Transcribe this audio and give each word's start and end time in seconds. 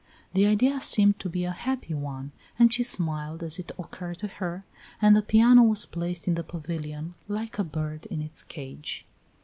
The 0.33 0.47
idea 0.47 0.81
seemed 0.81 1.19
to 1.19 1.29
be 1.29 1.43
a 1.45 1.51
happy 1.51 1.93
one, 1.93 2.31
and 2.57 2.73
she 2.73 2.81
smiled 2.81 3.43
as 3.43 3.59
it 3.59 3.71
occurred 3.77 4.17
to 4.17 4.27
her, 4.27 4.65
and 4.99 5.15
the 5.15 5.21
piano 5.21 5.61
was 5.61 5.85
placed 5.85 6.27
in 6.27 6.33
the 6.33 6.43
pavilion, 6.43 7.13
like 7.27 7.59
a 7.59 7.63
bird 7.63 8.07
in 8.07 8.19
its 8.19 8.41
cage. 8.41 9.05